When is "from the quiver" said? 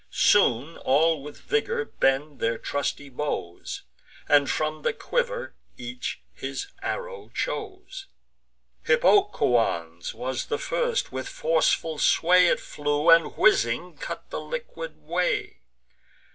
4.49-5.53